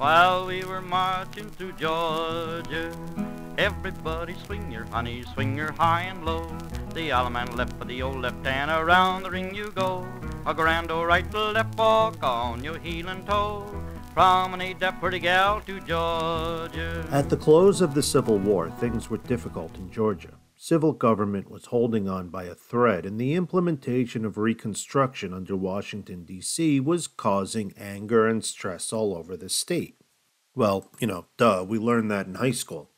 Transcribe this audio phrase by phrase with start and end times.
[0.00, 2.90] while we were marching through Georgia.
[3.58, 6.46] Everybody swing your honey, swing your high and low.
[6.94, 10.08] The Allemande left for the old left hand, around the ring you go.
[10.46, 13.66] A grand old right to left walk on your heel and toe.
[14.14, 17.06] Promenade that pretty gal to Georgia.
[17.10, 20.39] At the close of the Civil War, things were difficult in Georgia.
[20.62, 26.24] Civil government was holding on by a thread, and the implementation of Reconstruction under Washington,
[26.24, 26.80] D.C.
[26.80, 29.96] was causing anger and stress all over the state.
[30.54, 32.90] Well, you know, duh, we learned that in high school.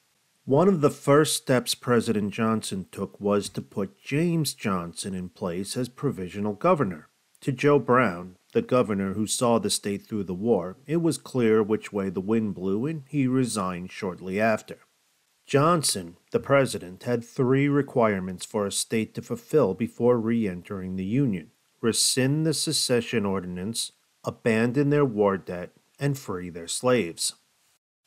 [0.45, 5.77] One of the first steps President Johnson took was to put James Johnson in place
[5.77, 7.11] as provisional governor.
[7.43, 11.63] To Joe Brown, the governor who saw the state through the war, it was clear
[11.63, 14.79] which way the wind blew, and he resigned shortly after.
[15.47, 21.05] Johnson, the president, had three requirements for a state to fulfill before re entering the
[21.05, 21.51] Union
[21.83, 23.93] rescind the secession ordinance,
[24.25, 27.35] abandon their war debt, and free their slaves.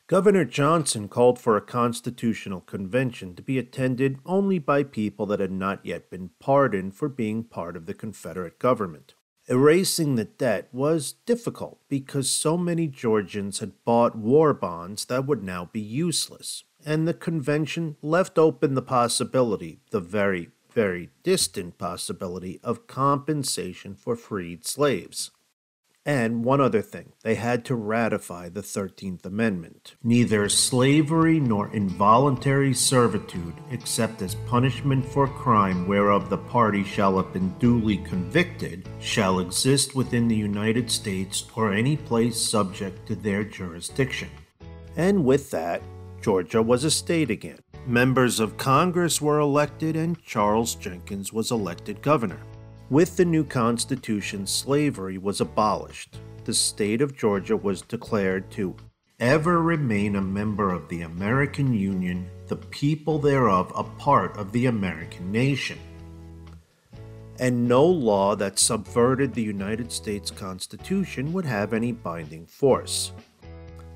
[0.08, 5.52] Governor Johnson called for a constitutional convention to be attended only by people that had
[5.52, 9.16] not yet been pardoned for being part of the Confederate government.
[9.48, 15.44] Erasing the debt was difficult because so many Georgians had bought war bonds that would
[15.44, 22.60] now be useless and the convention left open the possibility, the very, very distant possibility,
[22.64, 25.32] of compensation for freed slaves.
[26.08, 29.96] And one other thing, they had to ratify the 13th Amendment.
[30.04, 37.34] Neither slavery nor involuntary servitude, except as punishment for crime whereof the party shall have
[37.34, 43.44] been duly convicted, shall exist within the United States or any place subject to their
[43.44, 44.30] jurisdiction.
[44.96, 45.82] And with that,
[46.26, 47.60] Georgia was a state again.
[47.86, 52.40] Members of Congress were elected, and Charles Jenkins was elected governor.
[52.90, 56.18] With the new Constitution, slavery was abolished.
[56.46, 58.76] The state of Georgia was declared to
[59.20, 64.66] ever remain a member of the American Union, the people thereof a part of the
[64.66, 65.78] American nation.
[67.38, 73.12] And no law that subverted the United States Constitution would have any binding force.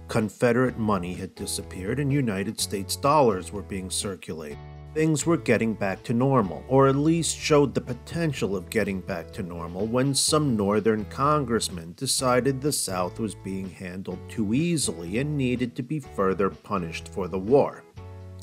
[0.09, 4.57] Confederate money had disappeared and United States dollars were being circulated.
[4.95, 9.31] Things were getting back to normal, or at least showed the potential of getting back
[9.33, 15.37] to normal when some Northern congressmen decided the South was being handled too easily and
[15.37, 17.83] needed to be further punished for the war.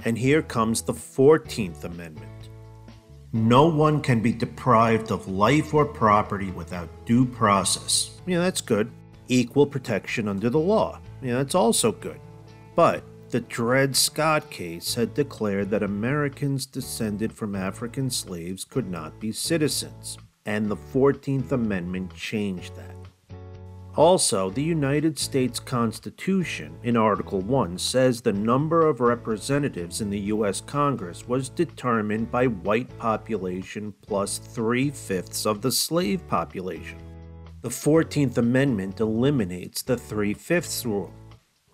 [0.05, 2.49] And here comes the 14th Amendment.
[3.33, 8.21] No one can be deprived of life or property without due process.
[8.25, 8.89] Yeah, that's good.
[9.27, 11.01] Equal protection under the law.
[11.23, 12.21] Yeah, that's also good.
[12.75, 19.19] But the Dred Scott case had declared that Americans descended from African slaves could not
[19.19, 22.95] be citizens, and the 14th Amendment changed that.
[23.97, 30.21] Also, the United States Constitution, in Article 1, says the number of representatives in the
[30.21, 30.61] U.S.
[30.61, 36.99] Congress was determined by white population plus three fifths of the slave population.
[37.67, 41.13] The 14th Amendment eliminates the three fifths rule.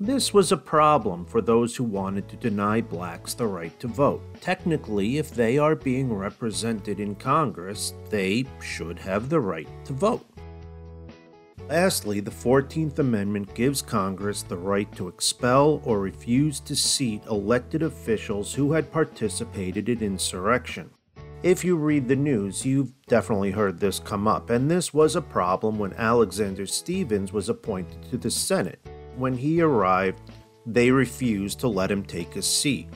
[0.00, 4.22] This was a problem for those who wanted to deny blacks the right to vote.
[4.41, 10.26] Technically, if they are being represented in Congress, they should have the right to vote.
[11.69, 17.82] Lastly, the 14th Amendment gives Congress the right to expel or refuse to seat elected
[17.82, 20.88] officials who had participated in insurrection.
[21.42, 25.20] If you read the news, you've definitely heard this come up, and this was a
[25.20, 28.78] problem when Alexander Stephens was appointed to the Senate.
[29.16, 30.20] When he arrived,
[30.66, 32.86] they refused to let him take a seat.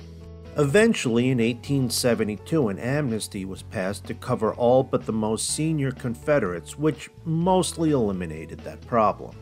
[0.56, 6.78] Eventually, in 1872, an amnesty was passed to cover all but the most senior Confederates,
[6.78, 9.34] which mostly eliminated that problem.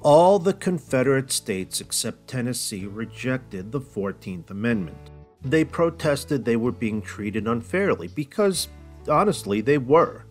[0.00, 5.10] All the Confederate states except Tennessee rejected the 14th Amendment.
[5.42, 8.68] They protested they were being treated unfairly because,
[9.08, 10.24] honestly, they were.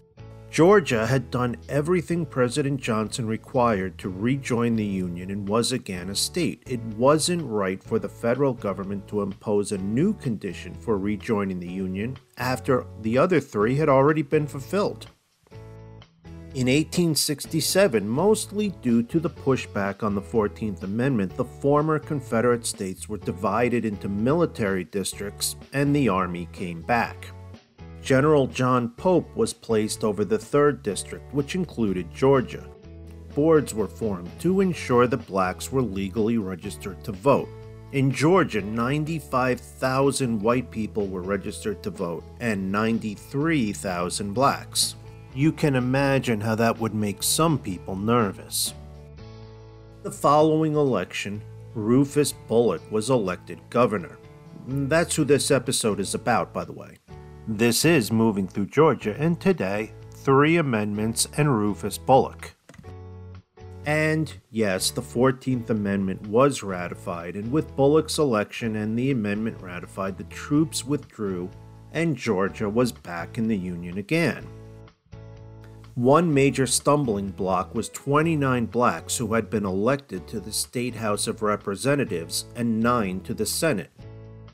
[0.50, 6.16] Georgia had done everything President Johnson required to rejoin the Union and was again a
[6.16, 6.64] state.
[6.66, 11.72] It wasn't right for the federal government to impose a new condition for rejoining the
[11.72, 15.08] Union after the other three had already been fulfilled.
[16.56, 23.08] In 1867, mostly due to the pushback on the 14th Amendment, the former Confederate states
[23.08, 27.28] were divided into military districts and the Army came back.
[28.02, 32.68] General John Pope was placed over the 3rd District, which included Georgia.
[33.36, 37.50] Boards were formed to ensure that blacks were legally registered to vote.
[37.92, 44.96] In Georgia, 95,000 white people were registered to vote and 93,000 blacks.
[45.38, 48.74] You can imagine how that would make some people nervous.
[50.02, 51.44] The following election,
[51.76, 54.18] Rufus Bullock was elected governor.
[54.68, 56.98] Mm, that's who this episode is about, by the way.
[57.48, 62.56] This is Moving Through Georgia, and today, three amendments and Rufus Bullock.
[63.86, 70.18] And yes, the 14th Amendment was ratified, and with Bullock's election and the amendment ratified,
[70.18, 71.48] the troops withdrew
[71.94, 74.44] and Georgia was back in the Union again.
[75.98, 81.26] One major stumbling block was 29 blacks who had been elected to the State House
[81.26, 83.90] of Representatives and 9 to the Senate.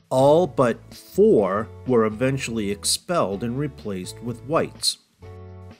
[0.08, 4.96] All but 4 were eventually expelled and replaced with whites.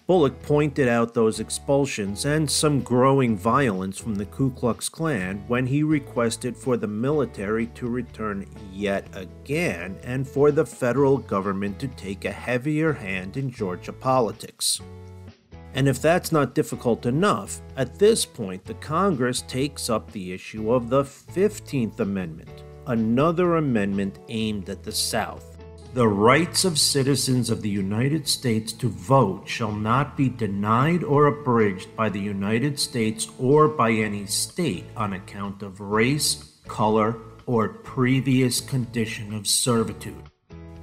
[0.07, 5.65] Bullock pointed out those expulsions and some growing violence from the Ku Klux Klan when
[5.65, 11.89] he requested for the military to return yet again and for the federal government to
[11.89, 14.83] take a heavier hand in Georgia politics.
[15.75, 20.73] And if that's not difficult enough, at this point the Congress takes up the issue
[20.73, 25.55] of the 15th Amendment, another amendment aimed at the South.
[25.95, 31.27] The rights of citizens of the United States to vote shall not be denied or
[31.27, 37.17] abridged by the United States or by any state on account of race, color,
[37.47, 40.31] or previous condition of servitude.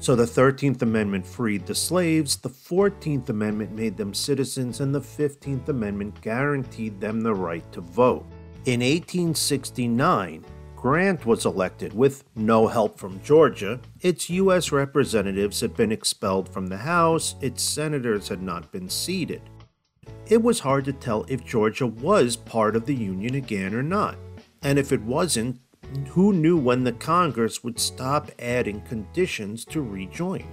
[0.02, 5.00] So the 13th Amendment freed the slaves, the 14th Amendment made them citizens, and the
[5.00, 8.26] 15th Amendment guaranteed them the right to vote.
[8.66, 10.44] In 1869,
[10.76, 13.80] Grant was elected with no help from Georgia.
[14.00, 14.72] Its U.S.
[14.72, 19.44] representatives had been expelled from the House, its senators had not been seated.
[20.26, 24.18] It was hard to tell if Georgia was part of the Union again or not.
[24.64, 25.60] And if it wasn't,
[26.10, 30.46] who knew when the Congress would stop adding conditions to rejoin?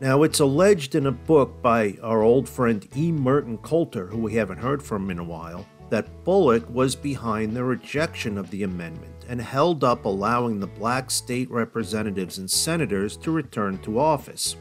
[0.00, 3.12] Now, it's alleged in a book by our old friend E.
[3.12, 7.64] Merton Coulter, who we haven't heard from in a while, that Bullock was behind the
[7.64, 13.30] rejection of the amendment and held up allowing the black state representatives and senators to
[13.30, 14.56] return to office.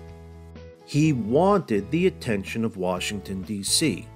[0.85, 4.07] He wanted the attention of Washington, D.C.,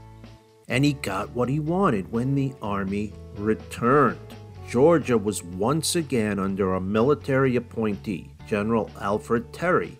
[0.67, 4.19] and he got what he wanted when the Army returned.
[4.73, 9.99] Georgia was once again under a military appointee, General Alfred Terry,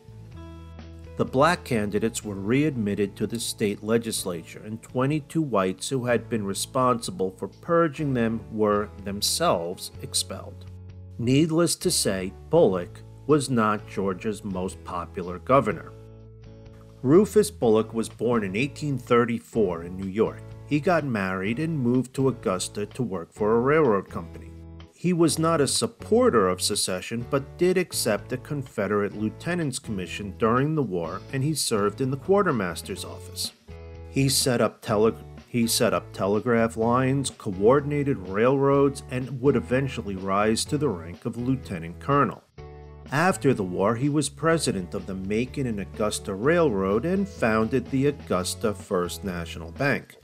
[1.16, 6.44] the black candidates were readmitted to the state legislature, and 22 whites who had been
[6.44, 10.66] responsible for purging them were themselves expelled.
[11.20, 15.92] Needless to say, Bullock was not Georgia's most popular governor.
[17.04, 20.42] Rufus Bullock was born in 1834 in New York.
[20.66, 24.50] He got married and moved to Augusta to work for a railroad company.
[25.04, 30.76] He was not a supporter of secession, but did accept the Confederate Lieutenant's Commission during
[30.76, 33.52] the war, and he served in the quartermaster's office.
[34.10, 35.18] He set up tele-
[35.50, 41.36] he set up telegraph lines, coordinated railroads, and would eventually rise to the rank of
[41.36, 42.42] lieutenant colonel.
[43.12, 48.08] After the war, he was president of the Macon and Augusta Railroad and founded the
[48.08, 50.16] Augusta First National Bank.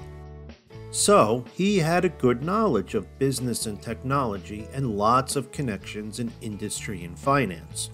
[0.92, 6.32] So, he had a good knowledge of business and technology and lots of connections in
[6.42, 7.92] industry and finance.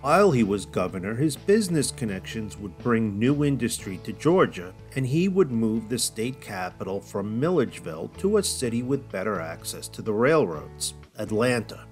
[0.00, 5.28] While he was governor, his business connections would bring new industry to Georgia, and he
[5.28, 10.12] would move the state capital from Milledgeville to a city with better access to the
[10.12, 11.86] railroads, Atlanta.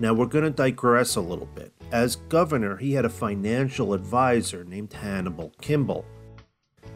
[0.00, 1.72] Now we're going to digress a little bit.
[1.92, 6.04] As governor, he had a financial advisor named Hannibal Kimball.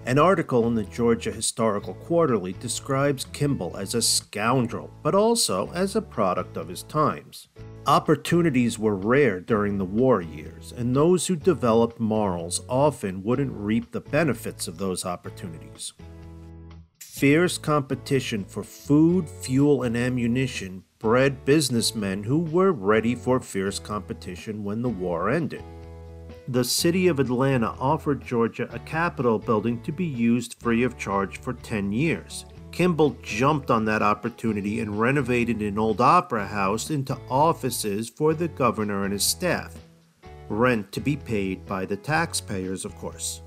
[0.09, 5.95] An article in the Georgia Historical Quarterly describes Kimball as a scoundrel, but also as
[5.95, 7.49] a product of his times.
[7.87, 13.93] Opportunities were rare during the war years, and those who developed morals often wouldn't reap
[13.93, 15.93] the benefits of those opportunities.
[16.99, 24.65] Fierce competition for food, fuel, and ammunition bred businessmen who were ready for fierce competition
[24.65, 25.63] when the war ended
[26.49, 31.39] the city of Atlanta offered Georgia a Capitol building to be used free of charge
[31.41, 32.47] for 10 years.
[32.73, 38.49] Kimball jumped on that opportunity and renovated an old opera house into offices for the
[38.49, 39.75] governor and his staff.
[40.49, 43.43] Rent to be paid by the taxpayers, of course.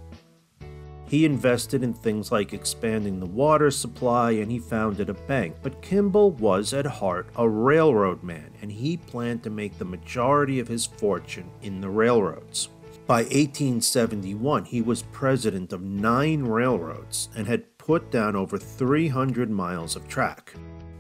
[1.08, 5.81] He invested in things like expanding the water supply and he founded a bank, but
[5.81, 10.67] Kimball was at heart a railroad man and he planned to make the majority of
[10.67, 12.70] his fortune in the railroads.
[13.08, 19.96] By 1871, he was president of nine railroads and had put down over 300 miles
[19.96, 20.53] of track.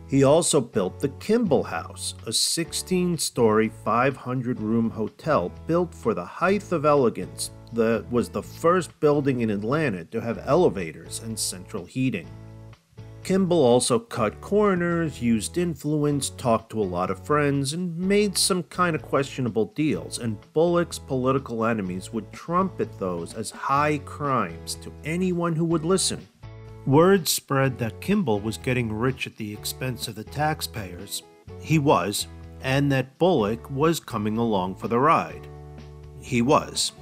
[0.07, 6.25] He also built the Kimball House, a 16 story, 500 room hotel built for the
[6.25, 11.85] height of elegance that was the first building in Atlanta to have elevators and central
[11.85, 12.27] heating.
[13.23, 18.63] Kimball also cut corners, used influence, talked to a lot of friends, and made some
[18.63, 24.91] kind of questionable deals, and Bullock's political enemies would trumpet those as high crimes to
[25.05, 26.27] anyone who would listen.
[26.87, 31.21] Word spread that Kimball was getting rich at the expense of the taxpayers.
[31.59, 32.25] He was,
[32.61, 35.47] and that Bullock was coming along for the ride.
[36.19, 36.93] He was.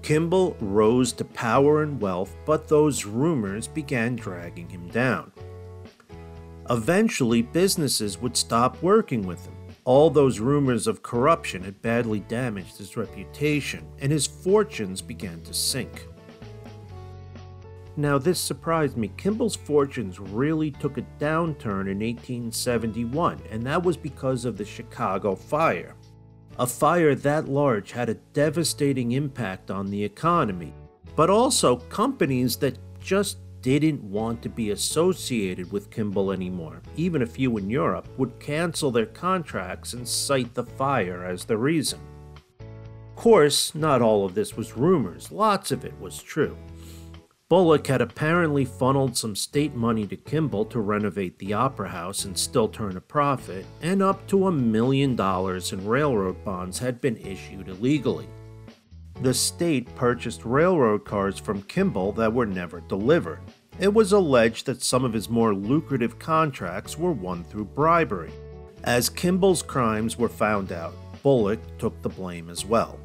[0.00, 5.30] Kimball rose to power and wealth, but those rumors began dragging him down.
[6.70, 9.54] Eventually, businesses would stop working with him.
[9.84, 15.52] All those rumors of corruption had badly damaged his reputation, and his fortunes began to
[15.52, 16.06] sink.
[17.96, 19.10] Now, this surprised me.
[19.16, 25.34] Kimball's fortunes really took a downturn in 1871, and that was because of the Chicago
[25.34, 25.96] fire.
[26.60, 30.72] A fire that large had a devastating impact on the economy,
[31.16, 36.80] but also companies that just didn't want to be associated with Kimball anymore.
[36.96, 41.56] Even a few in Europe would cancel their contracts and cite the fire as the
[41.56, 42.00] reason.
[42.60, 46.56] Of course, not all of this was rumors, lots of it was true.
[47.50, 52.38] Bullock had apparently funneled some state money to Kimball to renovate the Opera House and
[52.38, 57.16] still turn a profit, and up to a million dollars in railroad bonds had been
[57.16, 58.28] issued illegally.
[59.22, 63.40] The state purchased railroad cars from Kimball that were never delivered.
[63.78, 68.32] It was alleged that some of his more lucrative contracts were won through bribery.
[68.84, 72.98] As Kimball's crimes were found out, Bullock took the blame as well.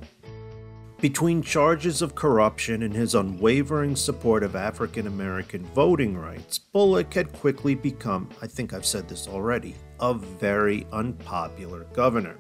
[1.01, 7.33] Between charges of corruption and his unwavering support of African American voting rights, Bullock had
[7.33, 12.37] quickly become, I think I've said this already, a very unpopular governor.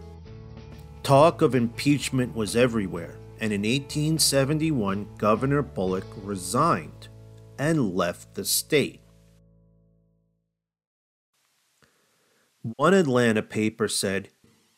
[1.03, 7.09] Talk of impeachment was everywhere, and in 1871, Governor Bullock resigned
[7.57, 9.01] and left the state.
[12.77, 14.29] One Atlanta paper said,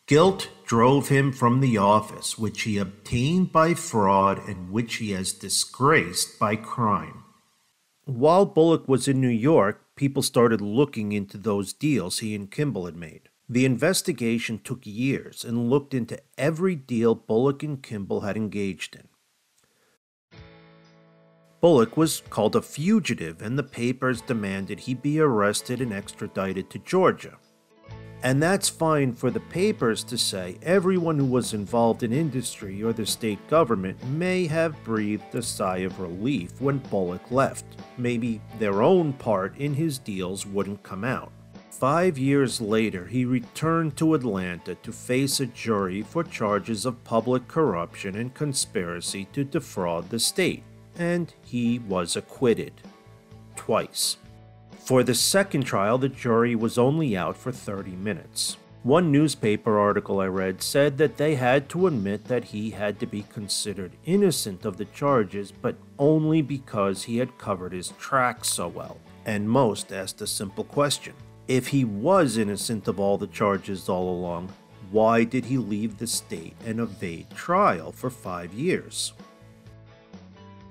[0.08, 5.34] Guilt drove him from the office which he obtained by fraud and which he has
[5.34, 7.24] disgraced by crime.
[8.06, 12.86] While Bullock was in New York, people started looking into those deals he and Kimball
[12.86, 13.30] had made.
[13.50, 19.08] The investigation took years and looked into every deal Bullock and Kimball had engaged in.
[21.62, 26.80] Bullock was called a fugitive, and the papers demanded he be arrested and extradited to
[26.80, 27.38] Georgia.
[28.22, 32.92] And that's fine for the papers to say everyone who was involved in industry or
[32.92, 37.66] the state government may have breathed a sigh of relief when Bullock left.
[37.98, 41.32] Maybe their own part in his deals wouldn't come out.
[41.80, 47.48] Five years later, he returned to Atlanta to face a jury for charges of public
[47.48, 50.64] corruption and conspiracy to defraud the state,
[50.98, 52.74] and he was acquitted.
[53.56, 54.18] Twice.
[54.86, 58.58] For the second trial, the jury was only out for 30 minutes.
[58.82, 63.06] One newspaper article I read said that they had to admit that he had to
[63.06, 68.68] be considered innocent of the charges, but only because he had covered his tracks so
[68.68, 68.98] well.
[69.28, 71.14] And most asked a simple question
[71.48, 74.50] if he was innocent of all the charges all along,
[74.92, 79.14] why did he leave the state and evade trial for five years?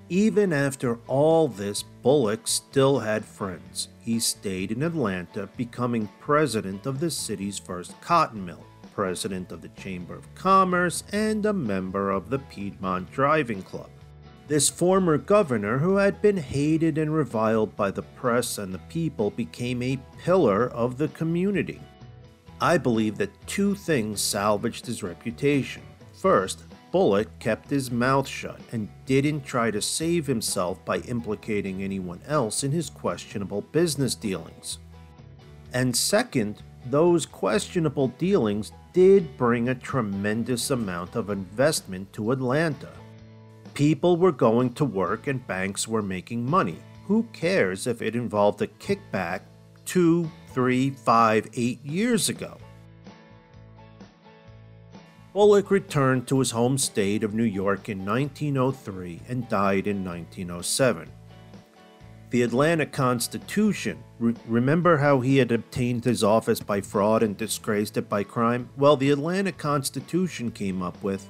[0.08, 3.88] Even after all this, Bullock still had friends.
[4.00, 8.64] He stayed in Atlanta, becoming president of the city's first cotton mill,
[8.94, 13.90] president of the Chamber of Commerce, and a member of the Piedmont Driving Club.
[14.48, 19.30] This former governor, who had been hated and reviled by the press and the people,
[19.30, 21.80] became a pillar of the community.
[22.60, 25.82] I believe that two things salvaged his reputation.
[26.12, 26.62] First,
[26.92, 32.62] Bullock kept his mouth shut and didn't try to save himself by implicating anyone else
[32.62, 34.78] in his questionable business dealings.
[35.74, 42.88] And second, those questionable dealings did bring a tremendous amount of investment to Atlanta.
[43.76, 46.78] People were going to work and banks were making money.
[47.08, 49.42] Who cares if it involved a kickback
[49.84, 52.56] two, three, five, eight years ago?
[55.34, 61.10] Bullock returned to his home state of New York in 1903 and died in 1907.
[62.30, 67.98] The Atlanta Constitution, re- remember how he had obtained his office by fraud and disgraced
[67.98, 68.70] it by crime?
[68.78, 71.28] Well, the Atlanta Constitution came up with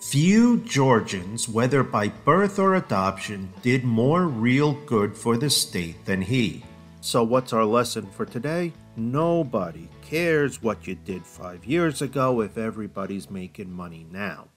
[0.00, 6.22] Few Georgians, whether by birth or adoption, did more real good for the state than
[6.22, 6.62] he.
[7.00, 8.72] So, what's our lesson for today?
[8.96, 14.48] Nobody cares what you did five years ago if everybody's making money now.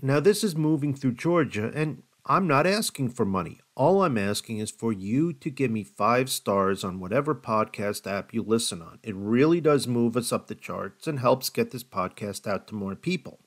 [0.00, 3.60] Now, this is moving through Georgia, and I'm not asking for money.
[3.76, 8.32] All I'm asking is for you to give me five stars on whatever podcast app
[8.32, 8.98] you listen on.
[9.02, 12.74] It really does move us up the charts and helps get this podcast out to
[12.74, 13.40] more people.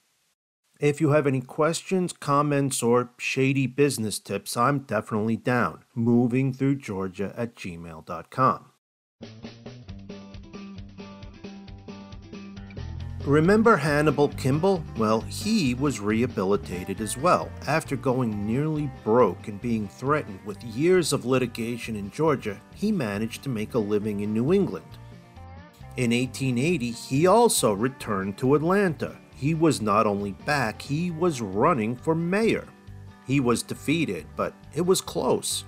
[0.82, 5.84] If you have any questions, comments, or shady business tips, I'm definitely down.
[5.94, 8.66] Moving through Georgia at gmail.com.
[13.24, 14.84] Remember Hannibal Kimball?
[14.98, 17.52] Well, he was rehabilitated as well.
[17.68, 23.44] After going nearly broke and being threatened with years of litigation in Georgia, he managed
[23.44, 24.98] to make a living in New England.
[25.98, 29.21] In 1880, he also returned to Atlanta.
[29.42, 32.68] He was not only back, he was running for mayor.
[33.26, 35.66] He was defeated, but it was close.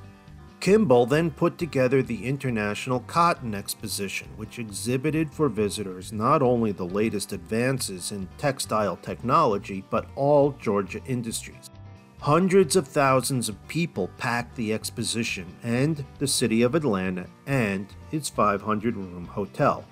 [0.60, 6.86] Kimball then put together the International Cotton Exposition, which exhibited for visitors not only the
[6.86, 11.72] latest advances in textile technology, but all Georgia industries.
[12.20, 18.30] Hundreds of thousands of people packed the exposition and the city of Atlanta and its
[18.30, 19.84] 500 room hotel.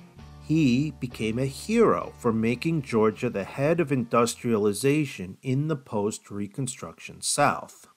[0.52, 7.22] He became a hero for making Georgia the head of industrialization in the post Reconstruction
[7.22, 7.88] South.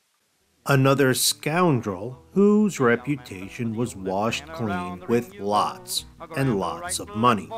[0.64, 6.04] Another scoundrel whose reputation was washed clean with lots
[6.37, 7.49] and lots of money.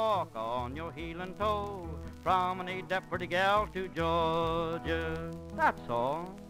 [5.55, 6.41] That's all.